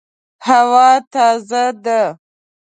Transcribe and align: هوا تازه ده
هوا 0.47 0.89
تازه 1.13 1.63
ده 1.83 2.01